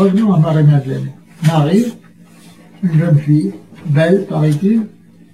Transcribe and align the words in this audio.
revenons 0.00 0.32
à 0.32 0.38
Marie-Madeleine. 0.38 1.10
Marie, 1.46 1.84
une 2.82 2.98
jeune 2.98 3.18
fille, 3.18 3.52
belle, 3.86 4.24
paraît-il, 4.26 4.86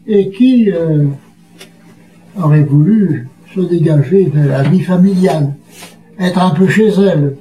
et 0.09 0.31
qui 0.31 0.73
euh, 0.73 1.07
aurait 2.37 2.65
voulu 2.65 3.29
se 3.55 3.61
dégager 3.61 4.25
de 4.25 4.41
la 4.41 4.65
vie 4.65 4.81
familiale, 4.81 5.55
être 6.19 6.43
un 6.43 6.51
peu 6.51 6.67
chez 6.67 6.89
elle. 6.89 7.37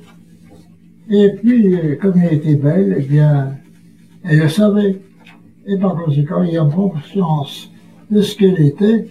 Et 1.10 1.32
puis, 1.42 1.74
euh, 1.74 1.96
comme 2.00 2.14
elle 2.20 2.34
était 2.34 2.56
belle, 2.56 2.96
eh 3.00 3.02
bien, 3.02 3.54
elle 4.24 4.40
le 4.40 4.50
savait. 4.50 5.02
Et 5.66 5.78
par 5.78 5.96
conséquent, 5.96 6.44
ayant 6.44 6.70
conscience 6.70 7.72
de 8.12 8.22
ce 8.22 8.36
qu'elle 8.38 8.62
était, 8.62 9.08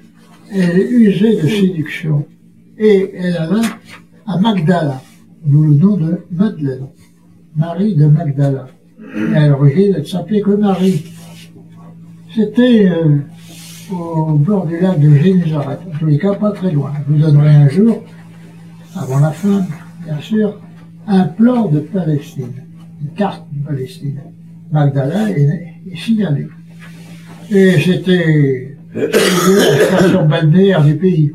elle 0.52 0.78
usait 0.78 1.42
de 1.42 1.48
séduction. 1.48 2.24
Et 2.78 3.12
elle 3.16 3.36
alla 3.36 3.62
à 4.26 4.38
Magdala, 4.38 5.02
d'où 5.44 5.64
le 5.64 5.74
nom 5.74 5.96
de 5.96 6.20
Madeleine, 6.30 6.86
Marie 7.56 7.94
de 7.94 8.06
Magdala. 8.06 8.66
Et 9.32 9.36
à 9.36 9.48
l'origine, 9.48 9.94
elle 9.96 10.06
s'appelait 10.06 10.40
que 10.40 10.50
Marie. 10.50 11.04
C'était 12.34 12.88
euh, 12.88 13.18
au 13.92 14.34
bord 14.34 14.66
du 14.66 14.80
lac 14.80 14.98
de 14.98 15.14
Génézaret, 15.14 15.78
en 15.86 15.98
tous 15.98 16.06
les 16.06 16.18
cas 16.18 16.34
pas 16.34 16.50
très 16.50 16.72
loin. 16.72 16.92
Je 17.06 17.12
vous 17.12 17.20
donnerai 17.20 17.50
un 17.50 17.68
jour, 17.68 18.02
avant 18.96 19.20
la 19.20 19.30
fin, 19.30 19.64
bien 20.04 20.18
sûr, 20.20 20.60
un 21.06 21.24
plan 21.24 21.68
de 21.68 21.78
Palestine, 21.80 22.54
une 23.00 23.10
carte 23.10 23.44
de 23.52 23.64
Palestine. 23.64 24.20
Magdala 24.72 25.30
est, 25.30 25.82
est 25.90 25.96
signalée. 25.96 26.48
Et 27.50 27.78
c'était 27.78 28.76
la 28.94 29.86
station 29.86 30.26
balnéaire 30.26 30.82
du 30.82 30.96
pays. 30.96 31.32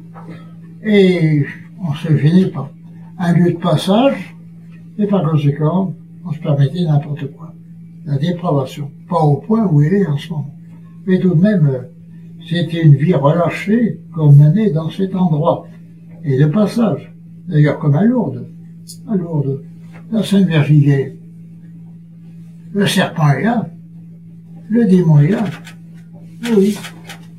Et 0.84 1.46
on 1.82 1.94
se 1.94 2.18
gênait 2.18 2.48
pas. 2.48 2.70
Un 3.20 3.34
lieu 3.34 3.54
de 3.54 3.58
passage, 3.58 4.36
et 4.98 5.06
par 5.08 5.30
conséquent, 5.30 5.94
on 6.30 6.34
se 6.34 6.40
permettait 6.40 6.84
n'importe 6.84 7.26
quoi. 7.32 7.54
La 8.06 8.18
dépravation. 8.18 8.92
Pas 9.10 9.20
au 9.22 9.38
point 9.38 9.66
où 9.66 9.82
elle 9.82 9.94
est 9.94 10.06
en 10.06 10.18
ce 10.18 10.30
moment. 10.30 10.54
Mais 11.06 11.20
tout 11.20 11.34
de 11.34 11.42
même, 11.42 11.88
c'était 12.48 12.84
une 12.84 12.96
vie 12.96 13.16
relâchée 13.16 14.00
qu'on 14.14 14.32
menait 14.32 14.70
dans 14.70 14.90
cet 14.90 15.16
endroit. 15.16 15.66
Et 16.24 16.38
de 16.38 16.46
passage. 16.46 17.12
D'ailleurs, 17.48 17.80
comme 17.80 17.96
à 17.96 18.04
Lourdes. 18.04 18.46
À 19.08 19.16
Lourdes. 19.16 19.64
La 20.12 20.24
Sainte 20.24 20.48
Virginie. 20.48 21.14
Le 22.74 22.86
serpent 22.86 23.30
est 23.32 23.44
là. 23.44 23.68
Le 24.70 24.86
démon 24.86 25.20
est 25.20 25.30
là. 25.30 25.44
Oui. 26.56 26.78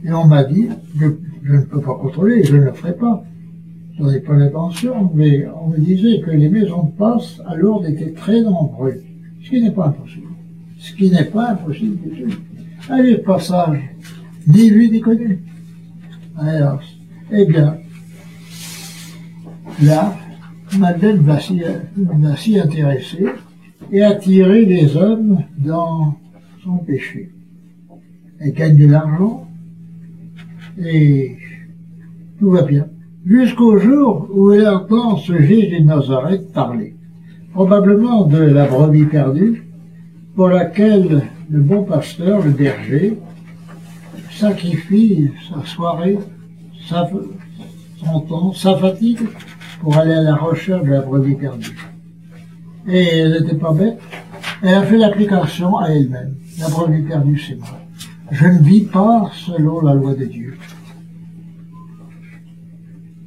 Et 0.04 0.12
on 0.12 0.24
m'a 0.24 0.44
dit, 0.44 0.68
je, 0.98 1.06
ne 1.44 1.60
peux 1.60 1.80
pas 1.80 1.94
contrôler, 1.94 2.42
je 2.42 2.56
ne 2.56 2.64
le 2.64 2.72
ferai 2.72 2.96
pas. 2.96 3.22
Je 4.00 4.06
n'en 4.06 4.12
ai 4.12 4.20
pas 4.20 4.34
l'intention, 4.34 5.10
mais 5.14 5.46
on 5.62 5.68
me 5.68 5.78
disait 5.78 6.20
que 6.20 6.30
les 6.30 6.48
maisons 6.48 6.84
de 6.84 6.90
passe 6.92 7.38
à 7.46 7.54
Lourdes 7.54 7.84
étaient 7.84 8.12
très 8.12 8.40
nombreuses. 8.40 9.02
Ce 9.42 9.50
qui 9.50 9.60
n'est 9.60 9.72
pas 9.72 9.88
impossible. 9.88 10.28
Ce 10.78 10.94
qui 10.94 11.10
n'est 11.10 11.26
pas 11.26 11.50
impossible 11.50 11.98
du 12.08 12.22
tout. 12.22 12.38
Allez, 12.88 13.12
le 13.12 13.20
passage, 13.20 13.78
ni 14.46 14.70
vu 14.70 14.88
ni 14.88 15.00
connu. 15.00 15.40
Alors, 16.38 16.80
eh 17.30 17.44
bien, 17.44 17.76
là, 19.82 20.16
Madeleine 20.78 21.18
va 21.18 21.38
s'y 21.38 22.58
intéresser 22.58 23.26
et 23.92 24.02
attirer 24.02 24.64
les 24.64 24.96
hommes 24.96 25.42
dans 25.58 26.16
son 26.64 26.78
péché. 26.78 27.30
Elle 28.38 28.54
gagne 28.54 28.78
de 28.78 28.86
l'argent 28.86 29.46
et 30.82 31.36
tout 32.38 32.50
va 32.50 32.62
bien. 32.62 32.88
Jusqu'au 33.26 33.76
jour 33.76 34.28
où 34.30 34.50
elle 34.52 34.66
entend 34.66 35.18
ce 35.18 35.38
Jésus 35.38 35.78
de 35.78 35.84
Nazareth 35.84 36.52
parler, 36.54 36.94
probablement 37.52 38.24
de 38.24 38.38
la 38.38 38.66
brebis 38.66 39.04
perdue, 39.04 39.68
pour 40.34 40.48
laquelle 40.48 41.24
le 41.50 41.60
bon 41.60 41.84
pasteur, 41.84 42.42
le 42.42 42.50
berger, 42.50 43.18
sacrifie 44.30 45.30
sa 45.50 45.66
soirée, 45.66 46.18
sa, 46.88 47.10
son 48.02 48.20
temps, 48.20 48.54
sa 48.54 48.76
fatigue 48.76 49.28
pour 49.82 49.98
aller 49.98 50.14
à 50.14 50.22
la 50.22 50.36
recherche 50.36 50.84
de 50.84 50.90
la 50.90 51.02
brebis 51.02 51.34
perdue. 51.34 51.76
Et 52.88 53.18
elle 53.18 53.32
n'était 53.32 53.56
pas 53.56 53.74
bête. 53.74 54.00
Elle 54.62 54.76
a 54.76 54.82
fait 54.82 54.96
l'application 54.96 55.76
à 55.76 55.88
elle-même. 55.88 56.36
La 56.58 56.70
brebis 56.70 57.02
perdue, 57.02 57.38
c'est 57.38 57.56
moi. 57.56 57.80
Je 58.30 58.46
ne 58.46 58.62
vis 58.62 58.86
pas 58.86 59.30
selon 59.34 59.82
la 59.82 59.92
loi 59.92 60.14
de 60.14 60.24
Dieu. 60.24 60.56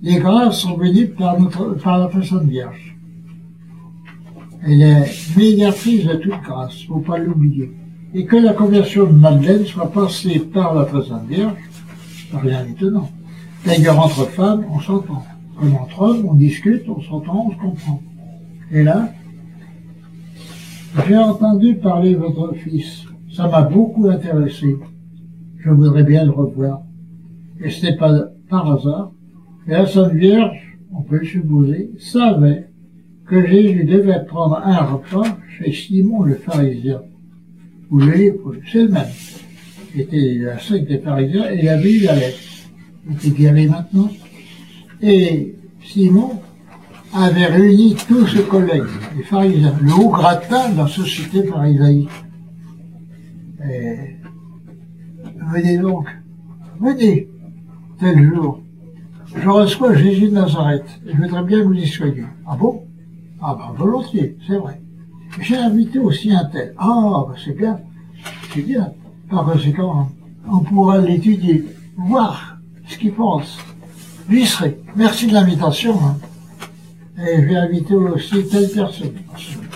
Les 0.04 0.20
grâces 0.20 0.60
sont 0.60 0.76
venues 0.76 1.08
par, 1.08 1.40
notre, 1.40 1.76
par 1.76 1.98
la 1.98 2.10
personne 2.10 2.46
vierge. 2.46 2.98
Elle 4.62 4.82
est 4.82 5.38
médiatrice 5.38 6.06
de 6.06 6.16
toute 6.16 6.42
grâce, 6.44 6.84
faut 6.84 7.00
pas 7.00 7.18
l'oublier. 7.18 7.72
Et 8.14 8.26
que 8.26 8.36
la 8.36 8.54
conversion 8.54 9.06
de 9.06 9.14
Madeleine 9.14 9.66
soit 9.66 9.90
passée 9.90 10.40
par 10.40 10.76
la 10.76 10.84
personne 10.84 11.26
vierge, 11.28 11.56
rien 12.34 12.66
d'étonnant. 12.66 13.10
D'ailleurs, 13.66 13.98
entre 13.98 14.26
femmes, 14.26 14.66
on 14.70 14.82
s'entend. 14.82 15.24
Comme 15.58 15.74
entre 15.76 16.02
hommes, 16.02 16.26
on 16.30 16.34
discute, 16.34 16.84
on 16.90 17.02
s'entend, 17.02 17.48
on 17.48 17.52
se 17.52 17.58
comprend. 17.58 18.02
Et 18.72 18.84
là, 18.84 19.10
j'ai 21.08 21.18
entendu 21.18 21.76
parler 21.76 22.12
de 22.12 22.18
votre 22.18 22.56
fils. 22.56 23.06
Ça 23.34 23.48
m'a 23.48 23.62
beaucoup 23.62 24.10
intéressé. 24.10 24.76
Je 25.60 25.70
voudrais 25.70 26.04
bien 26.04 26.26
le 26.26 26.32
revoir. 26.32 26.82
Et 27.62 27.70
ce 27.70 27.86
n'est 27.86 27.96
pas 27.96 28.12
par 28.50 28.70
hasard. 28.70 29.12
Et 29.68 29.72
la 29.72 29.86
Sainte 29.86 30.14
Vierge, 30.14 30.78
on 30.94 31.02
peut 31.02 31.24
supposer, 31.24 31.92
savait 31.98 32.70
que 33.26 33.46
Jésus 33.48 33.86
devait 33.86 34.26
prendre 34.26 34.58
un 34.58 34.84
repas 34.84 35.38
chez 35.58 35.72
Simon 35.72 36.24
le 36.24 36.36
pharisien. 36.36 37.02
Ou 37.90 38.00
le 38.00 38.14
c'est 38.72 38.84
le 38.84 38.90
même. 38.90 39.04
Il 39.96 40.02
était 40.02 40.38
la 40.40 40.60
secte 40.60 40.88
des 40.88 41.00
pharisiens 41.00 41.50
et 41.52 41.60
il 41.62 41.70
avait 41.70 41.94
eu 41.94 42.04
la 42.04 42.16
lettre. 42.16 42.40
Il 43.08 43.16
était 43.16 43.30
guéri 43.30 43.68
maintenant. 43.68 44.10
Et 45.02 45.56
Simon 45.84 46.42
avait 47.14 47.46
réuni 47.46 47.96
tous 48.08 48.28
ses 48.28 48.44
collègues, 48.44 48.84
les 49.16 49.24
pharisiens, 49.24 49.78
le 49.82 49.94
haut 49.94 50.10
gratin 50.10 50.72
de 50.72 50.78
la 50.78 50.88
société 50.88 51.44
pharisaïque. 51.44 52.10
Et 53.70 54.18
venez 55.54 55.78
donc, 55.78 56.08
venez, 56.82 57.30
tel 58.00 58.24
jour. 58.24 58.64
Je 59.36 59.50
reçois 59.50 59.96
Jésus 59.96 60.28
de 60.30 60.36
Nazareth 60.36 60.86
et 61.06 61.12
je 61.12 61.18
voudrais 61.18 61.44
bien 61.44 61.60
que 61.60 61.66
vous 61.66 61.74
y 61.74 61.88
soyez. 61.88 62.24
Ah 62.48 62.56
bon? 62.56 62.84
Ah 63.42 63.58
ben 63.58 63.74
volontiers, 63.78 64.38
c'est 64.48 64.58
vrai. 64.58 64.80
J'ai 65.42 65.58
invité 65.58 66.00
aussi 66.00 66.32
un 66.32 66.46
tel. 66.46 66.74
Ah, 66.78 67.26
ben 67.28 67.36
c'est 67.44 67.58
bien, 67.58 67.80
c'est 68.54 68.62
bien. 68.62 68.94
Par 69.30 69.46
conséquent, 69.46 70.10
on 70.50 70.60
pourra 70.60 71.00
l'étudier, 71.00 71.66
voir 71.98 72.58
ce 72.88 72.98
qu'il 72.98 73.14
pense. 73.14 73.58
J'y 74.30 74.46
serai. 74.46 74.80
Merci 74.96 75.28
de 75.28 75.34
l'invitation. 75.34 75.96
Hein. 76.04 76.18
Et 77.28 77.42
je 77.42 77.48
vais 77.48 77.56
inviter 77.56 77.96
aussi 77.96 78.48
telle 78.48 78.70
personne. 78.70 79.14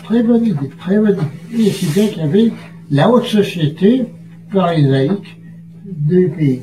Très 0.03 0.23
bonne 0.23 0.45
idée, 0.45 0.69
très 0.79 0.99
bonne 0.99 1.17
idée. 1.51 1.63
Et 1.67 1.71
c'est 1.71 1.93
bien 1.93 2.07
qu'il 2.07 2.19
y 2.19 2.25
avait 2.25 2.53
la 2.91 3.09
haute 3.09 3.25
société 3.25 4.05
pharisaïque 4.49 5.37
du 5.85 6.29
pays. 6.29 6.61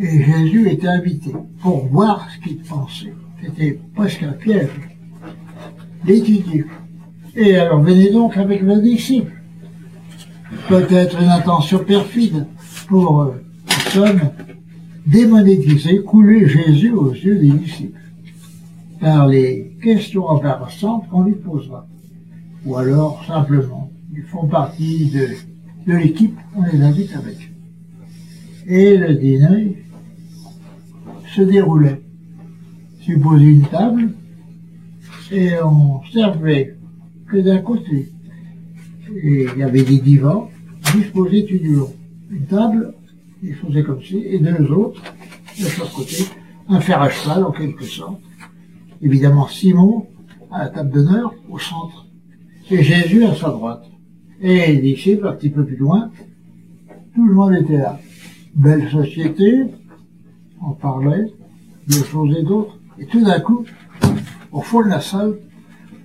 Et 0.00 0.24
Jésus 0.24 0.70
était 0.70 0.88
invité 0.88 1.32
pour 1.60 1.86
voir 1.86 2.28
ce 2.30 2.48
qu'il 2.48 2.58
pensait. 2.62 3.14
C'était 3.42 3.78
presque 3.94 4.22
un 4.22 4.32
piège. 4.32 4.70
L'étudier. 6.06 6.64
Et 7.34 7.56
alors 7.56 7.80
venez 7.80 8.10
donc 8.10 8.36
avec 8.36 8.64
vos 8.64 8.80
disciples. 8.80 9.32
Peut-être 10.68 11.20
une 11.20 11.28
intention 11.28 11.78
perfide 11.78 12.46
pour 12.88 13.22
euh, 13.22 13.42
somme 13.90 14.20
démonétiser, 15.06 16.02
couler 16.02 16.48
Jésus 16.48 16.92
aux 16.92 17.12
yeux 17.12 17.38
des 17.38 17.50
disciples 17.50 17.98
par 19.00 19.26
les 19.26 19.76
questions 19.82 20.26
embarrassantes 20.26 21.08
qu'on 21.08 21.24
lui 21.24 21.34
posera. 21.34 21.86
Ou 22.64 22.76
alors 22.76 23.24
simplement, 23.26 23.90
ils 24.14 24.22
font 24.22 24.46
partie 24.46 25.10
de, 25.10 25.28
de 25.90 25.96
l'équipe, 25.96 26.38
on 26.56 26.62
les 26.62 26.80
invite 26.80 27.14
avec. 27.16 27.51
Et 28.74 28.96
le 28.96 29.12
dîner 29.16 29.76
se 31.36 31.42
déroulait. 31.42 32.00
Supposez 33.00 33.44
une 33.44 33.66
table, 33.66 34.14
et 35.30 35.60
on 35.62 36.00
servait 36.10 36.78
que 37.28 37.36
d'un 37.36 37.58
côté. 37.58 38.08
Et 39.14 39.46
il 39.52 39.58
y 39.58 39.62
avait 39.62 39.82
des 39.82 39.98
divans 39.98 40.48
disposés 40.94 41.44
toujours. 41.44 41.92
Une 42.30 42.46
table, 42.46 42.94
il 43.42 43.54
faisait 43.56 43.82
comme 43.82 44.02
ci, 44.02 44.22
et 44.24 44.38
deux 44.38 44.70
autres, 44.70 45.02
de 45.60 45.64
chaque 45.66 45.92
côté, 45.92 46.24
un 46.66 46.80
fer 46.80 47.02
à 47.02 47.10
cheval 47.10 47.44
en 47.44 47.52
quelque 47.52 47.84
sorte. 47.84 48.22
Évidemment 49.02 49.48
Simon 49.48 50.06
à 50.50 50.64
la 50.64 50.70
table 50.70 50.92
d'honneur 50.92 51.34
au 51.50 51.58
centre, 51.58 52.06
et 52.70 52.82
Jésus 52.82 53.22
à 53.26 53.34
sa 53.34 53.50
droite. 53.50 53.84
Et 54.40 54.72
les 54.72 54.80
disciples 54.80 55.26
un 55.26 55.34
petit 55.34 55.50
peu 55.50 55.62
plus 55.62 55.76
loin, 55.76 56.10
tout 57.14 57.26
le 57.26 57.34
monde 57.34 57.54
était 57.54 57.76
là. 57.76 58.00
Belle 58.54 58.90
société, 58.90 59.64
on 60.62 60.72
parlait 60.72 61.32
de 61.88 61.94
choses 61.94 62.36
et 62.36 62.42
d'autres, 62.42 62.78
et 62.98 63.06
tout 63.06 63.24
d'un 63.24 63.40
coup, 63.40 63.64
au 64.52 64.60
fond 64.60 64.82
de 64.82 64.88
la 64.88 65.00
salle, 65.00 65.38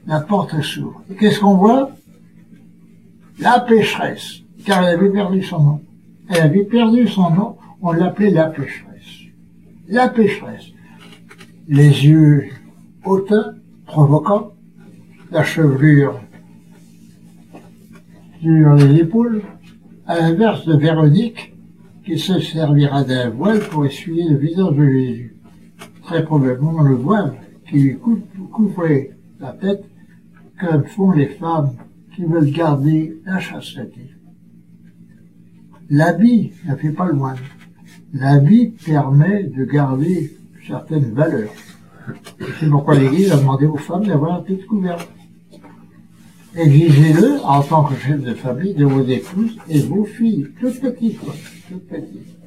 la 0.05 0.21
porte 0.21 0.61
s'ouvre. 0.61 1.03
Et 1.11 1.15
qu'est-ce 1.15 1.41
qu'on 1.41 1.57
voit? 1.57 1.91
La 3.39 3.59
pécheresse, 3.59 4.43
car 4.65 4.83
elle 4.83 4.95
avait 4.95 5.11
perdu 5.11 5.43
son 5.43 5.61
nom. 5.61 5.81
Elle 6.29 6.41
avait 6.41 6.63
perdu 6.63 7.07
son 7.07 7.29
nom, 7.31 7.57
on 7.81 7.91
l'appelait 7.91 8.31
la 8.31 8.45
pécheresse. 8.45 9.27
La 9.89 10.07
pécheresse. 10.07 10.67
Les 11.67 12.05
yeux 12.05 12.45
hautains, 13.03 13.55
provoquants, 13.85 14.53
la 15.31 15.43
chevelure 15.43 16.19
sur 18.41 18.73
les 18.75 19.01
épaules, 19.01 19.41
à 20.05 20.19
l'inverse 20.19 20.65
de 20.65 20.77
Véronique, 20.77 21.53
qui 22.07 22.17
se 22.17 22.39
servira 22.39 23.03
d'un 23.03 23.29
voile 23.31 23.59
pour 23.59 23.85
essuyer 23.85 24.29
le 24.29 24.37
visage 24.37 24.75
de 24.75 24.89
Jésus. 24.89 25.35
Très 26.03 26.23
probablement 26.23 26.81
le 26.81 26.95
voile 26.95 27.33
qui 27.67 27.79
lui 27.79 27.97
couvrait 28.53 29.11
la 29.41 29.51
tête, 29.51 29.83
comme 30.57 30.85
font 30.85 31.11
les 31.11 31.25
femmes 31.25 31.73
qui 32.15 32.23
veulent 32.23 32.49
garder 32.49 33.19
la 33.25 33.39
chasteté. 33.39 34.09
L'habit 35.89 36.53
ne 36.65 36.75
fait 36.77 36.91
pas 36.91 37.07
le 37.07 37.13
moine. 37.13 37.39
L'habit 38.13 38.67
permet 38.85 39.43
de 39.43 39.65
garder 39.65 40.31
certaines 40.65 41.13
valeurs. 41.13 41.51
C'est 42.57 42.69
pourquoi 42.69 42.95
l'Église 42.95 43.33
a 43.33 43.37
demandé 43.37 43.65
aux 43.65 43.75
femmes 43.75 44.05
d'avoir 44.05 44.39
la 44.39 44.45
tête 44.45 44.65
couverte. 44.65 45.11
Exigez-le 46.55 47.43
en 47.43 47.61
tant 47.63 47.83
que 47.83 47.95
chef 47.95 48.21
de 48.23 48.33
famille 48.33 48.73
de 48.75 48.85
vos 48.85 49.03
épouses 49.03 49.57
et 49.67 49.81
vos 49.81 50.05
filles, 50.05 50.47
toutes 50.61 50.79
petites, 50.79 51.19
toutes 51.67 51.87
petites. 51.87 52.37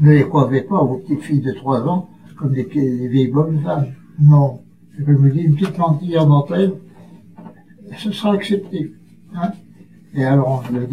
Ne 0.00 0.12
les 0.12 0.24
croyez 0.24 0.62
pas, 0.62 0.82
vos 0.82 0.98
petites 0.98 1.22
filles 1.22 1.40
de 1.40 1.52
trois 1.52 1.80
ans, 1.86 2.08
comme 2.36 2.52
des, 2.52 2.64
vieilles 2.64 3.30
bonnes 3.30 3.60
femmes. 3.60 3.86
Non. 4.18 4.62
Je 4.98 5.04
me 5.04 5.30
dis, 5.30 5.40
une 5.40 5.56
petite 5.56 5.78
mantille 5.78 6.18
en 6.18 6.26
dentelle, 6.26 6.74
ce 7.96 8.12
sera 8.12 8.32
accepté. 8.32 8.92
Hein 9.34 9.52
et 10.14 10.24
alors, 10.24 10.64
le, 10.72 10.86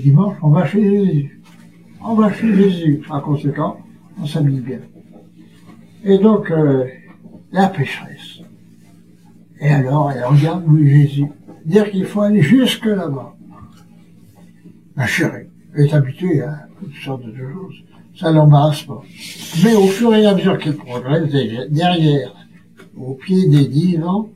dimanche, 0.00 0.36
on 0.42 0.50
va 0.50 0.66
chez 0.66 0.82
Jésus. 0.82 1.42
On 2.02 2.14
va 2.14 2.32
chez 2.32 2.54
Jésus. 2.54 3.02
Par 3.06 3.22
conséquent, 3.22 3.76
on 4.18 4.26
s'habille 4.26 4.60
bien. 4.60 4.80
Et 6.04 6.18
donc, 6.18 6.50
euh, 6.50 6.86
la 7.52 7.68
pécheresse. 7.68 8.40
Et 9.60 9.68
alors, 9.68 10.10
elle 10.10 10.24
regarde 10.24 10.66
Louis 10.66 10.88
Jésus. 10.88 11.26
Dire 11.66 11.90
qu'il 11.90 12.06
faut 12.06 12.22
aller 12.22 12.40
jusque 12.40 12.86
là-bas. 12.86 13.36
Ma 14.96 15.06
chérie, 15.06 15.49
est 15.74 15.92
habituée 15.92 16.42
à 16.42 16.66
toutes 16.78 16.94
sortes 16.94 17.24
de 17.24 17.34
choses. 17.36 17.84
Ça 18.14 18.30
l'embarrasse 18.30 18.82
pas. 18.82 19.02
Mais 19.64 19.74
au 19.74 19.86
fur 19.86 20.14
et 20.14 20.26
à 20.26 20.34
mesure 20.34 20.58
qu'elle 20.58 20.76
progresse, 20.76 21.30
derrière, 21.70 22.34
au 22.96 23.14
pied 23.14 23.48
des 23.48 23.66
divans, 23.66 24.28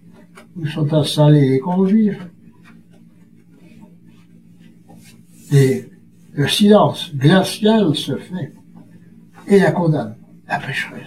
où 0.56 0.66
sont 0.66 0.92
installés 0.92 1.48
les 1.48 1.58
convives, 1.58 2.28
et 5.52 5.84
le 6.32 6.48
silence 6.48 7.14
glacial 7.14 7.94
se 7.94 8.16
fait 8.16 8.52
et 9.46 9.58
la 9.58 9.72
condamne, 9.72 10.16
la 10.48 10.58
pécheresse. 10.58 11.02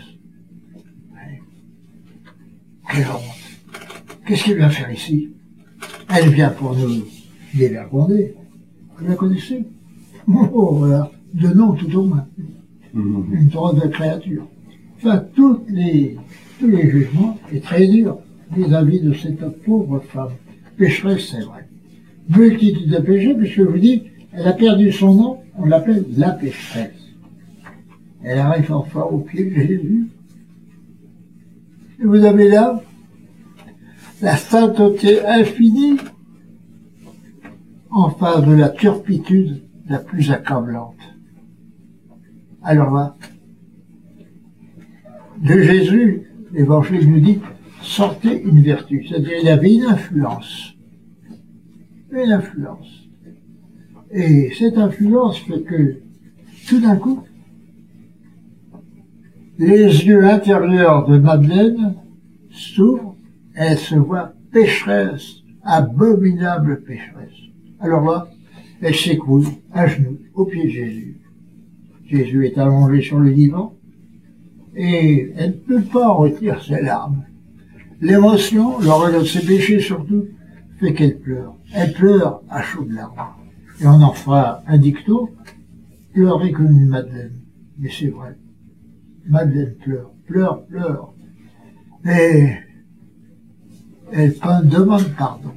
Quelle 2.90 3.08
honte. 3.08 3.22
Qu'est-ce 4.26 4.46
qu'elle 4.46 4.58
vient 4.58 4.70
faire 4.70 4.92
ici? 4.92 5.34
Elle 6.10 6.30
vient 6.30 6.50
pour 6.50 6.76
nous 6.76 7.04
dévergonder. 7.54 8.36
Vous 8.98 9.08
la 9.08 9.16
connaissez? 9.16 9.66
Oh, 10.28 10.76
voilà. 10.80 11.12
De 11.34 11.48
nom 11.50 11.74
tout 11.74 11.94
au 11.98 12.04
moins. 12.04 12.28
Mhm. 12.94 13.26
Une 13.32 13.48
drôle 13.48 13.80
de 13.80 13.88
créature. 13.88 14.48
Enfin, 14.98 15.24
toutes 15.36 15.70
les, 15.70 16.18
tous 16.60 16.68
les 16.68 16.90
jugements 16.90 17.38
est 17.54 17.64
très 17.64 17.88
dur 17.88 18.18
vis-à-vis 18.56 19.02
de 19.02 19.14
cette 19.14 19.64
pauvre 19.64 20.00
femme. 20.00 20.32
Pécheresse, 20.78 21.30
c'est 21.32 21.44
vrai. 21.44 21.68
Multitude 22.30 22.90
de 22.90 22.98
péchés, 22.98 23.34
puisque 23.36 23.56
je 23.56 23.64
vous 23.64 23.78
dis, 23.78 24.04
elle 24.34 24.48
a 24.48 24.54
perdu 24.54 24.92
son 24.92 25.14
nom, 25.14 25.38
on 25.58 25.66
l'appelle 25.66 26.06
la 26.18 26.32
pécheresse. 26.32 26.92
Elle 28.24 28.40
arrive 28.40 28.72
enfin 28.74 29.02
au 29.02 29.20
pied 29.20 29.46
de 29.46 29.56
Jésus. 29.56 30.08
Et 32.00 32.06
vous 32.06 32.24
avez 32.24 32.50
là 32.50 32.82
la 34.22 34.36
sainteté 34.36 35.26
infinie 35.26 35.98
en 37.90 38.10
face 38.10 38.46
de 38.46 38.54
la 38.54 38.70
turpitude 38.70 39.62
la 39.90 40.00
plus 40.00 40.32
accablante. 40.32 40.98
Alors 42.62 42.94
là, 42.94 43.18
de 45.42 45.62
Jésus, 45.62 46.24
l'évangile 46.52 47.10
nous 47.10 47.20
dit, 47.20 47.40
sortait 47.82 48.42
une 48.42 48.62
vertu, 48.62 49.06
c'est-à-dire 49.08 49.38
il 49.42 49.50
avait 49.50 49.74
une 49.74 49.84
influence. 49.84 50.74
Une 52.12 52.32
influence. 52.32 53.08
Et 54.12 54.52
cette 54.58 54.78
influence 54.78 55.40
fait 55.40 55.62
que, 55.62 56.00
tout 56.68 56.82
d'un 56.82 56.96
coup, 56.96 57.24
les 59.60 59.84
yeux 59.84 60.26
intérieurs 60.26 61.08
de 61.08 61.18
Madeleine 61.18 61.96
s'ouvrent 62.50 63.16
et 63.56 63.62
elle 63.62 63.78
se 63.78 63.96
voit 63.96 64.34
pécheresse, 64.52 65.44
abominable 65.64 66.84
pécheresse. 66.84 67.32
Alors 67.80 68.06
là, 68.06 68.28
elle 68.82 68.96
s'écroule 68.96 69.46
à 69.72 69.88
genoux 69.88 70.18
au 70.34 70.46
pied 70.46 70.66
de 70.66 70.70
Jésus. 70.70 71.18
Jésus 72.06 72.46
est 72.46 72.58
allongé 72.58 73.02
sur 73.02 73.20
le 73.20 73.34
divan 73.34 73.74
et 74.76 75.34
elle 75.36 75.52
ne 75.52 75.80
peut 75.80 75.82
pas 75.82 76.10
retirer 76.10 76.58
ses 76.66 76.82
larmes. 76.82 77.26
L'émotion, 78.00 78.80
le 78.80 78.90
regard 78.92 79.22
de 79.22 79.26
ses 79.26 79.46
péchés 79.46 79.80
surtout, 79.80 80.26
fait 80.80 80.94
qu'elle 80.94 81.20
pleure. 81.20 81.56
Elle 81.74 81.94
pleure 81.94 82.42
à 82.50 82.62
chaudes 82.62 82.92
larmes. 82.92 83.34
Et 83.82 83.88
on 83.88 84.02
en 84.02 84.14
fera 84.14 84.64
un 84.68 84.78
dicto, 84.78 85.32
pleurer 86.14 86.52
comme 86.52 86.68
une 86.68 86.88
Madeleine. 86.88 87.42
Mais 87.80 87.90
c'est 87.90 88.10
vrai. 88.10 88.38
Madeleine 89.28 89.76
pleure, 89.84 90.12
pleure, 90.28 90.66
pleure. 90.66 91.14
Et 92.06 92.50
elle 94.14 94.36
demande 94.64 95.10
pardon 95.18 95.52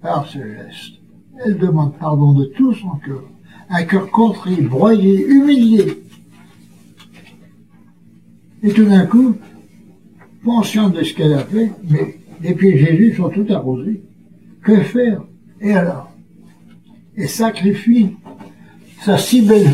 par 0.00 0.26
ce 0.26 0.38
geste. 0.38 1.01
Elle 1.38 1.58
demande 1.58 1.96
pardon 1.98 2.32
de 2.32 2.44
tout 2.46 2.74
son 2.74 2.96
cœur. 3.04 3.24
Un 3.68 3.84
cœur 3.84 4.10
contré, 4.10 4.56
broyé, 4.56 5.26
humilié. 5.26 6.02
Et 8.62 8.72
tout 8.72 8.84
d'un 8.84 9.06
coup, 9.06 9.34
consciente 10.44 10.94
de 10.94 11.02
ce 11.02 11.14
qu'elle 11.14 11.32
a 11.34 11.44
fait, 11.44 11.72
mais 11.88 12.18
les 12.42 12.54
pieds 12.54 12.72
de 12.72 12.78
Jésus 12.78 13.14
sont 13.14 13.30
tout 13.30 13.46
arrosés. 13.50 14.02
Que 14.62 14.76
faire? 14.82 15.24
Et 15.60 15.72
alors? 15.72 16.12
Elle 17.16 17.28
sacrifie 17.28 18.16
sa 19.00 19.18
si 19.18 19.42
belle 19.42 19.70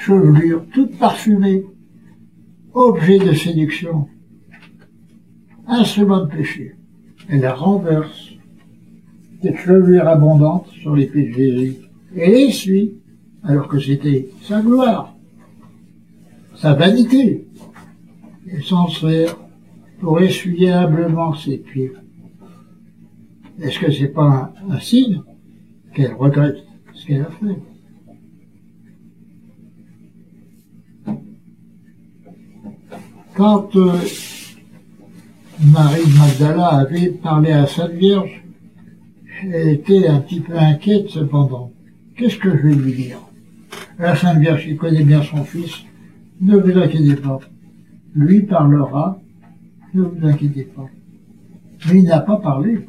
chevelure, 0.00 0.64
toute 0.72 0.98
parfumée, 0.98 1.64
objet 2.72 3.18
de 3.18 3.32
séduction, 3.32 4.08
instrument 5.66 6.24
de 6.24 6.30
péché. 6.30 6.76
Elle 7.28 7.40
la 7.40 7.54
renverse, 7.54 8.30
cette 9.42 9.56
chevelure 9.56 10.06
abondante 10.06 10.66
sur 10.68 10.94
les 10.94 11.06
pieds 11.06 11.28
de 11.28 11.34
Jésus, 11.34 11.76
et 12.14 12.30
les 12.30 12.52
suit, 12.52 12.94
alors 13.42 13.68
que 13.68 13.78
c'était 13.78 14.28
sa 14.42 14.60
gloire, 14.60 15.14
sa 16.56 16.74
vanité, 16.74 17.46
et 18.46 18.60
s'en 18.62 18.88
sert 18.88 19.36
pour 20.00 20.20
essuyer 20.20 20.72
humblement 20.72 21.34
ses 21.34 21.58
pieds. 21.58 21.92
Est-ce 23.60 23.78
que 23.78 23.92
c'est 23.92 24.08
pas 24.08 24.52
un, 24.68 24.80
signe 24.80 25.22
qu'elle 25.94 26.14
regrette 26.14 26.64
ce 26.94 27.06
qu'elle 27.06 27.22
a 27.22 27.30
fait? 27.30 27.56
Quand 33.34 33.74
euh, 33.76 33.92
Marie 35.64 36.02
Magdala 36.18 36.66
avait 36.66 37.10
parlé 37.10 37.52
à 37.52 37.66
Sainte 37.66 37.92
Vierge, 37.92 38.39
était 39.44 40.06
un 40.06 40.20
petit 40.20 40.40
peu 40.40 40.56
inquiète 40.56 41.08
cependant. 41.08 41.72
Qu'est-ce 42.16 42.38
que 42.38 42.50
je 42.50 42.68
vais 42.68 42.74
lui 42.74 42.92
dire? 42.92 43.18
La 43.98 44.16
Sainte 44.16 44.38
Vierge 44.38 44.64
qui 44.64 44.76
connaît 44.76 45.04
bien 45.04 45.22
son 45.22 45.44
fils, 45.44 45.84
ne 46.40 46.56
vous 46.56 46.78
inquiétez 46.78 47.16
pas. 47.16 47.40
Lui 48.14 48.42
parlera, 48.42 49.20
ne 49.94 50.02
vous 50.02 50.26
inquiétez 50.26 50.64
pas. 50.64 50.86
Mais 51.86 52.00
il 52.00 52.04
n'a 52.04 52.20
pas 52.20 52.36
parlé. 52.36 52.88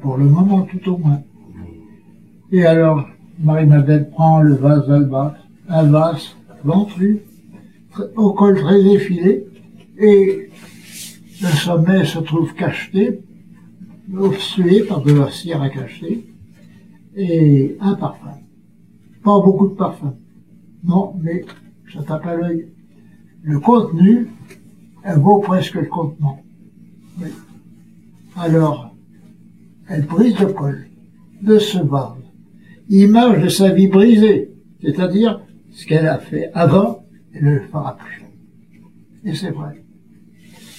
Pour 0.00 0.16
le 0.16 0.24
moment, 0.24 0.62
tout 0.62 0.92
au 0.92 0.98
moins. 0.98 1.22
Et 2.52 2.64
alors, 2.64 3.08
Marie-Madeleine 3.38 4.10
prend 4.10 4.40
le 4.40 4.54
vase 4.54 4.86
d'albâtre, 4.88 5.40
un 5.68 5.84
vase 5.84 6.36
ventru, 6.64 7.20
au 8.16 8.32
col 8.32 8.60
très 8.60 8.80
effilé, 8.86 9.46
et 9.98 10.50
le 11.42 11.48
sommet 11.48 12.04
se 12.04 12.18
trouve 12.18 12.54
cacheté, 12.54 13.20
obstrué 14.16 14.82
par 14.82 15.02
de 15.02 15.12
la 15.12 15.30
cire 15.30 15.62
à 15.62 15.68
cacher, 15.68 16.26
et 17.16 17.76
un 17.80 17.94
parfum. 17.94 18.38
Pas 19.22 19.40
beaucoup 19.40 19.68
de 19.68 19.74
parfum. 19.74 20.14
Non, 20.84 21.14
mais 21.20 21.44
ça 21.92 22.02
tape 22.02 22.26
à 22.26 22.36
l'œil. 22.36 22.68
Le 23.42 23.60
contenu 23.60 24.28
vaut 25.16 25.40
presque 25.40 25.74
le 25.74 25.86
contenant. 25.86 26.42
Alors, 28.36 28.94
elle 29.88 30.06
brise 30.06 30.38
le 30.38 30.52
col 30.52 30.86
de 31.42 31.58
ce 31.58 31.78
vase. 31.78 32.16
Image 32.88 33.42
de 33.42 33.48
sa 33.48 33.70
vie 33.70 33.88
brisée, 33.88 34.52
c'est-à-dire 34.82 35.40
ce 35.72 35.86
qu'elle 35.86 36.06
a 36.06 36.18
fait 36.18 36.50
avant, 36.54 37.04
elle 37.32 37.44
ne 37.44 37.50
le 37.54 37.60
fera 37.60 37.96
plus. 37.96 38.24
Et 39.24 39.34
c'est 39.34 39.50
vrai. 39.50 39.82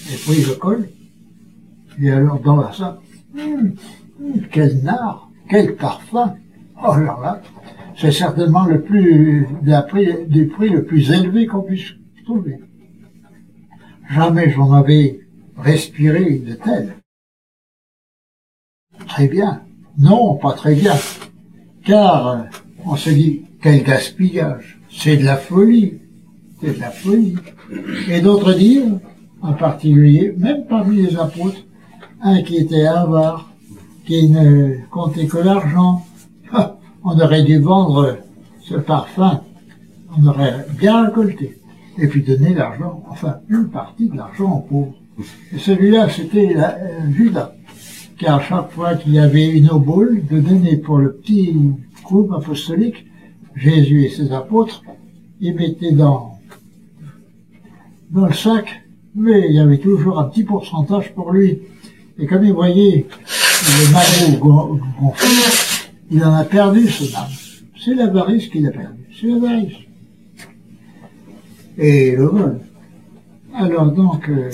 Elle 0.10 0.20
brise 0.26 0.48
le 0.48 0.56
col, 0.56 0.90
et 2.02 2.10
alors 2.10 2.40
dans 2.40 2.58
la 2.58 2.74
salle, 2.74 2.98
hum, 3.38 3.74
hum, 4.20 4.42
quel 4.52 4.84
nard, 4.84 5.30
quel 5.50 5.76
parfum. 5.76 6.36
Oh 6.84 6.96
là 6.96 7.18
là, 7.22 7.42
c'est 7.96 8.12
certainement 8.12 8.66
le 8.66 8.82
plus, 8.82 9.48
prix, 9.88 10.08
du 10.28 10.48
prix 10.48 10.70
le 10.70 10.84
plus 10.84 11.12
élevé 11.12 11.46
qu'on 11.46 11.62
puisse 11.62 11.94
trouver. 12.24 12.60
Jamais 14.10 14.50
j'en 14.50 14.74
avais 14.74 15.20
respiré 15.58 16.40
de 16.40 16.54
tel. 16.56 16.96
Très 19.08 19.28
bien. 19.28 19.64
Non, 19.98 20.36
pas 20.36 20.54
très 20.54 20.76
bien. 20.76 20.96
Car 21.84 22.46
on 22.86 22.96
se 22.96 23.10
dit, 23.10 23.44
quel 23.62 23.84
gaspillage. 23.84 24.80
C'est 24.90 25.18
de 25.18 25.26
la 25.26 25.38
folie. 25.38 26.00
C'est 26.60 26.76
de 26.76 26.80
la 26.80 26.92
folie. 26.92 27.36
Et 28.10 28.22
d'autres 28.22 28.54
disent, 28.54 29.00
en 29.42 29.54
particulier, 29.54 30.34
même 30.38 30.66
parmi 30.68 31.04
les 31.04 31.16
apôtres, 31.18 31.64
un 32.22 32.42
qui 32.44 32.58
était 32.58 32.86
avare, 32.86 33.50
qui 34.06 34.30
ne 34.30 34.76
comptait 34.90 35.28
que 35.28 35.38
l'argent. 35.38 36.06
On 37.04 37.20
aurait 37.20 37.44
dû 37.44 37.58
vendre 37.60 38.18
ce 38.62 38.76
parfum, 38.76 39.42
on 40.16 40.28
aurait 40.28 40.68
bien 40.78 41.06
récolté, 41.06 41.58
et 41.98 42.08
puis 42.08 42.22
donner 42.22 42.54
l'argent, 42.54 43.04
enfin 43.10 43.40
une 43.50 43.70
partie 43.70 44.08
de 44.08 44.16
l'argent 44.16 44.58
aux 44.58 44.60
pauvres. 44.60 44.94
Et 45.52 45.58
celui-là, 45.58 46.10
c'était 46.10 46.56
euh, 46.56 47.12
Judas, 47.12 47.54
car 48.20 48.40
à 48.40 48.44
chaque 48.44 48.72
fois 48.72 48.96
qu'il 48.96 49.14
y 49.14 49.20
avait 49.20 49.50
une 49.50 49.70
obole 49.70 50.24
de 50.30 50.40
donner 50.40 50.78
pour 50.78 51.00
le 51.00 51.14
petit 51.14 51.56
groupe 52.04 52.32
apostolique, 52.34 53.06
Jésus 53.56 54.06
et 54.06 54.10
ses 54.10 54.32
apôtres, 54.32 54.84
ils 55.40 55.56
mettaient 55.56 55.92
dans, 55.92 56.38
dans 58.12 58.28
le 58.28 58.34
sac, 58.34 58.84
mais 59.16 59.48
il 59.50 59.56
y 59.56 59.60
avait 59.60 59.80
toujours 59.80 60.20
un 60.20 60.26
petit 60.26 60.44
pourcentage 60.44 61.14
pour 61.14 61.32
lui. 61.32 61.60
Et 62.22 62.28
comme 62.28 62.46
il 62.46 62.54
voyait 62.54 63.08
le 63.10 63.94
magot 63.94 64.80
gonflé, 65.00 65.28
il 66.12 66.24
en 66.24 66.36
a 66.36 66.44
perdu 66.44 66.88
ce 66.88 67.16
âme. 67.16 67.26
C'est 67.84 67.96
l'avarice 67.96 68.48
qu'il 68.48 68.68
a 68.68 68.72
perdu. 68.72 69.00
C'est 69.20 69.28
l'avarice. 69.28 69.74
Et 71.80 72.16
le 72.16 72.26
vol. 72.26 72.60
Alors 73.56 73.92
donc, 73.92 74.30
euh, 74.30 74.52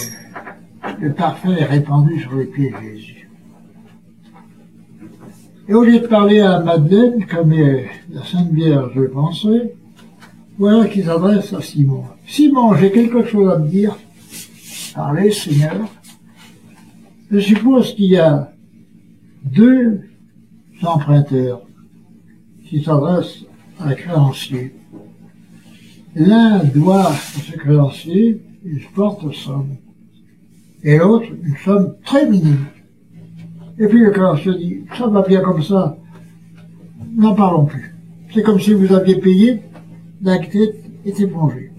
le 1.01 1.11
parfum 1.11 1.53
est 1.57 1.65
répandu 1.65 2.21
sur 2.21 2.35
les 2.35 2.45
pieds 2.45 2.71
de 2.71 2.95
Jésus. 2.95 3.29
Et 5.67 5.73
au 5.73 5.83
lieu 5.83 5.99
de 5.99 6.07
parler 6.07 6.39
à 6.39 6.61
Madeleine, 6.61 7.25
comme 7.25 7.51
la 7.51 8.23
Sainte 8.23 8.51
Vierge 8.53 8.95
le 8.95 9.09
pensait, 9.09 9.75
voilà 10.57 10.87
qu'il 10.87 11.03
s'adresse 11.03 11.51
à 11.51 11.61
Simon. 11.61 12.05
Simon, 12.25 12.75
j'ai 12.75 12.91
quelque 12.91 13.25
chose 13.25 13.51
à 13.51 13.57
te 13.57 13.67
dire. 13.67 13.97
Parlez, 14.95 15.31
Seigneur. 15.31 15.75
Je 17.29 17.39
suppose 17.39 17.93
qu'il 17.93 18.05
y 18.05 18.17
a 18.17 18.53
deux 19.43 20.01
emprunteurs 20.81 21.61
qui 22.65 22.81
s'adressent 22.81 23.43
à 23.79 23.89
un 23.89 23.93
créancier. 23.93 24.73
L'un 26.15 26.63
doit 26.63 27.09
à 27.09 27.13
ce 27.13 27.51
créancier 27.57 28.41
une 28.63 28.79
forte 28.79 29.33
somme, 29.33 29.75
et 30.83 30.97
l'autre 30.97 31.27
une 31.43 31.57
somme 31.57 31.95
très 32.05 32.29
minime. 32.29 32.65
Et 33.77 33.87
puis 33.87 33.99
le 33.99 34.11
créancier 34.11 34.53
dit, 34.55 34.83
ça 34.97 35.07
va 35.07 35.21
bien 35.21 35.41
comme 35.41 35.61
ça, 35.61 35.97
n'en 37.15 37.35
parlons 37.35 37.65
plus. 37.65 37.93
C'est 38.33 38.41
comme 38.41 38.59
si 38.59 38.73
vous 38.73 38.93
aviez 38.93 39.19
payé, 39.19 39.61
l'acte 40.21 40.57
était 41.05 41.27
plongé. 41.27 41.71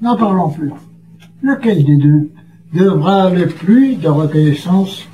N'en 0.00 0.16
parlons 0.16 0.50
plus. 0.50 0.70
Lequel 1.42 1.84
des 1.84 1.96
deux? 1.96 2.30
Devra 2.72 3.30
le 3.30 3.46
plus 3.46 3.96
de 3.96 4.08
reconnaissance 4.08 5.06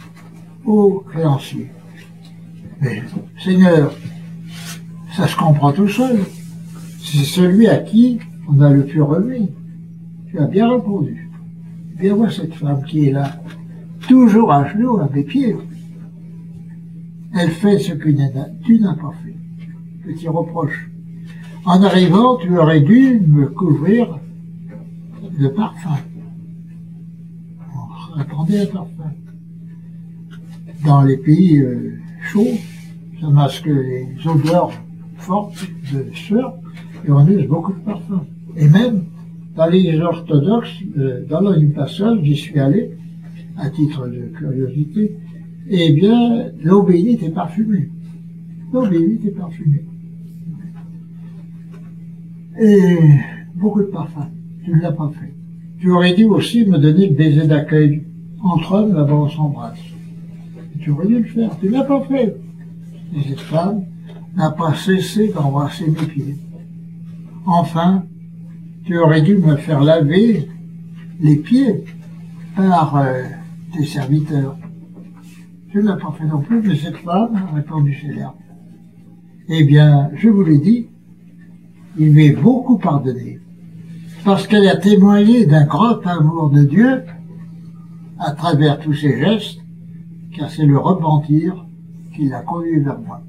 au 0.64 1.04
créancier 1.08 1.70
mais, 2.80 3.02
Seigneur, 3.42 3.92
ça 5.16 5.26
se 5.26 5.36
comprend 5.36 5.72
tout 5.72 5.88
seul. 5.88 6.20
C'est 7.00 7.24
celui 7.24 7.66
à 7.66 7.78
qui 7.78 8.20
on 8.48 8.60
a 8.60 8.70
le 8.70 8.84
plus 8.84 9.02
remis. 9.02 9.50
Tu 10.30 10.38
as 10.38 10.46
bien 10.46 10.70
répondu. 10.70 11.30
Bien 11.98 12.14
voir 12.14 12.30
cette 12.30 12.54
femme 12.54 12.84
qui 12.84 13.08
est 13.08 13.12
là, 13.12 13.32
toujours 14.06 14.52
à 14.52 14.68
genoux, 14.68 14.98
à 14.98 15.08
mes 15.12 15.24
pieds. 15.24 15.56
Elle 17.34 17.50
fait 17.50 17.78
ce 17.78 17.92
que 17.92 18.08
tu 18.64 18.80
n'as 18.80 18.94
pas 18.94 19.12
fait. 19.24 19.36
Petit 20.06 20.28
reproche. 20.28 20.90
En 21.64 21.82
arrivant, 21.82 22.36
tu 22.36 22.56
aurais 22.56 22.80
dû 22.80 23.20
me 23.26 23.46
couvrir 23.48 24.20
de 25.38 25.48
parfum. 25.48 25.98
À 28.18 28.24
parfum. 28.24 29.12
Dans 30.84 31.02
les 31.02 31.18
pays 31.18 31.60
euh, 31.60 31.98
chaud, 32.32 32.48
ça 33.20 33.28
masque 33.28 33.66
les 33.66 34.08
odeurs 34.26 34.72
fortes 35.18 35.64
de 35.92 36.06
sueur 36.12 36.58
et 37.06 37.12
on 37.12 37.24
use 37.28 37.46
beaucoup 37.46 37.72
de 37.72 37.78
parfums. 37.78 38.24
Et 38.56 38.66
même 38.66 39.04
dans 39.54 39.66
les 39.66 40.00
orthodoxes, 40.00 40.82
euh, 40.96 41.24
dans 41.26 41.52
une 41.52 41.72
passage, 41.72 42.18
j'y 42.22 42.36
suis 42.36 42.58
allé, 42.58 42.90
à 43.56 43.70
titre 43.70 44.08
de 44.08 44.36
curiosité, 44.36 45.16
eh 45.70 45.92
bien, 45.92 46.46
l'eau 46.62 46.88
est 46.88 47.32
parfumée. 47.32 47.88
L'eau 48.72 48.84
est 48.86 49.36
parfumée. 49.36 49.84
Et 52.60 52.98
beaucoup 53.54 53.82
de 53.82 53.86
parfums. 53.86 54.30
Tu 54.64 54.72
ne 54.72 54.80
l'as 54.80 54.92
pas 54.92 55.12
fait. 55.20 55.32
Tu 55.80 55.90
aurais 55.90 56.14
dû 56.14 56.24
aussi 56.24 56.66
me 56.66 56.78
donner 56.78 57.08
le 57.08 57.14
baiser 57.14 57.46
d'accueil. 57.46 58.07
Entre 58.42 58.72
hommes, 58.72 58.94
là-bas, 58.94 59.14
on 59.14 59.28
s'embrasse 59.28 59.78
tu 60.88 60.90
aurais 60.90 61.06
dû 61.06 61.18
le 61.18 61.24
faire, 61.24 61.58
tu 61.58 61.68
l'as 61.68 61.84
pas 61.84 62.00
fait. 62.02 62.36
Et 63.14 63.22
cette 63.28 63.40
femme 63.40 63.84
n'a 64.36 64.50
pas 64.50 64.74
cessé 64.74 65.32
d'embrasser 65.32 65.86
mes 65.86 66.06
pieds. 66.06 66.36
Enfin, 67.46 68.04
tu 68.84 68.98
aurais 68.98 69.22
dû 69.22 69.36
me 69.36 69.56
faire 69.56 69.82
laver 69.82 70.48
les 71.20 71.36
pieds 71.36 71.84
par 72.56 72.96
euh, 72.96 73.22
tes 73.72 73.84
serviteurs. 73.84 74.56
Tu 75.70 75.78
ne 75.78 75.82
l'as 75.82 75.96
pas 75.96 76.14
fait 76.18 76.24
non 76.24 76.40
plus, 76.40 76.62
mais 76.62 76.76
cette 76.76 76.96
femme 76.96 77.34
a 77.34 77.54
répondu 77.54 77.92
chez 77.92 78.14
Eh 79.48 79.64
bien, 79.64 80.10
je 80.14 80.28
vous 80.28 80.42
l'ai 80.42 80.58
dit, 80.58 80.86
il 81.98 82.12
m'est 82.12 82.32
beaucoup 82.32 82.78
pardonné, 82.78 83.40
parce 84.24 84.46
qu'elle 84.46 84.68
a 84.68 84.76
témoigné 84.76 85.44
d'un 85.46 85.66
grand 85.66 86.06
amour 86.06 86.50
de 86.50 86.64
Dieu 86.64 87.02
à 88.18 88.32
travers 88.32 88.78
tous 88.80 88.94
ses 88.94 89.18
gestes 89.18 89.60
car 90.36 90.50
c'est 90.50 90.66
le 90.66 90.78
repentir 90.78 91.66
qui 92.14 92.28
l'a 92.28 92.40
conduit 92.40 92.80
vers 92.80 92.98
moi. 93.00 93.22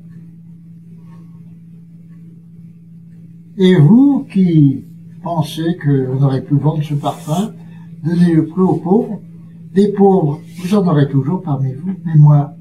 Et 3.57 3.75
vous 3.75 4.25
qui 4.31 4.85
pensez 5.21 5.75
que 5.77 6.05
vous 6.05 6.19
n'aurez 6.19 6.41
pu 6.41 6.55
vendre 6.55 6.83
ce 6.83 6.93
parfum, 6.93 7.53
donnez-le 8.03 8.47
plus 8.47 8.61
aux 8.61 8.75
pauvres. 8.75 9.21
Des 9.73 9.89
pauvres, 9.89 10.39
vous 10.57 10.75
en 10.75 10.87
aurez 10.87 11.07
toujours 11.09 11.41
parmi 11.41 11.73
vous, 11.73 11.93
mais 12.05 12.15
moi, 12.15 12.53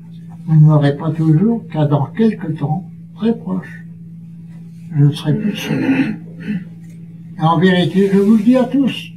vous 0.47 0.61
n'aurez 0.61 0.97
pas 0.97 1.11
toujours, 1.11 1.63
car 1.71 1.89
dans 1.89 2.07
quelque 2.07 2.49
temps, 2.49 2.85
très 3.17 3.37
proche, 3.37 3.85
je 4.95 5.05
ne 5.05 5.11
serai 5.13 5.35
plus 5.39 5.57
seul. 5.57 5.85
Et 7.39 7.43
en 7.43 7.59
vérité, 7.59 8.11
je 8.13 8.19
vous 8.19 8.37
le 8.37 8.43
dis 8.43 8.57
à 8.57 8.65
tous, 8.65 9.13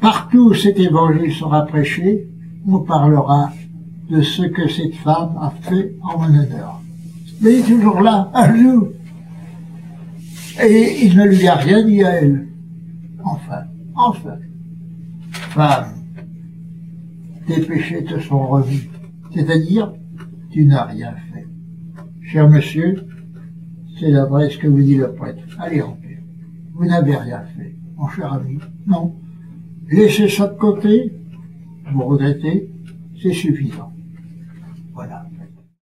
partout 0.00 0.50
où 0.50 0.54
cet 0.54 0.78
évangile 0.78 1.32
sera 1.32 1.66
prêché, 1.66 2.28
on 2.66 2.80
parlera 2.80 3.52
de 4.10 4.22
ce 4.22 4.42
que 4.42 4.68
cette 4.68 4.94
femme 4.96 5.36
a 5.40 5.50
fait 5.62 5.94
en 6.02 6.18
mon 6.18 6.38
honneur. 6.38 6.80
Mais 7.40 7.54
il 7.54 7.58
est 7.60 7.62
toujours 7.62 8.00
là, 8.00 8.30
à. 8.34 8.52
Et 10.62 11.06
il 11.06 11.16
ne 11.16 11.26
lui 11.26 11.46
a 11.46 11.54
rien 11.54 11.84
dit 11.84 12.02
à 12.02 12.14
elle. 12.14 12.48
Enfin, 13.24 13.64
enfin, 13.94 14.36
femme, 15.32 15.94
tes 17.46 17.60
péchés 17.60 18.04
te 18.04 18.18
sont 18.20 18.46
remis. 18.46 18.88
C'est-à-dire, 19.32 19.92
tu 20.50 20.66
n'as 20.66 20.84
rien 20.84 21.14
fait. 21.32 21.46
Cher 22.22 22.48
monsieur, 22.48 23.06
c'est 23.98 24.10
l'adresse 24.10 24.56
que 24.56 24.66
vous 24.66 24.82
dit 24.82 24.96
le 24.96 25.12
prêtre. 25.12 25.42
Allez 25.58 25.82
en 25.82 25.92
paix. 25.92 26.22
Vous 26.74 26.84
n'avez 26.84 27.16
rien 27.16 27.42
fait, 27.56 27.76
mon 27.96 28.08
cher 28.08 28.32
ami. 28.32 28.58
Non. 28.86 29.19
Laissez 29.90 30.28
ça 30.28 30.46
de 30.46 30.56
côté, 30.56 31.12
vous 31.92 32.04
regrettez, 32.04 32.70
c'est 33.20 33.32
suffisant. 33.32 33.89